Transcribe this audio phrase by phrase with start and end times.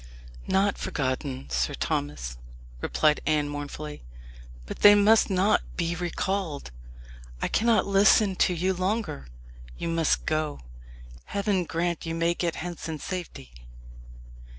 [0.47, 2.39] "Not forgotten, Sir Thomas,"
[2.81, 4.01] replied Anne mournfully;
[4.65, 6.71] "but they must not be recalled.
[7.39, 9.27] I cannot listen to you longer.
[9.77, 10.61] You must go.
[11.25, 13.53] Heaven grant you may get hence in safety!"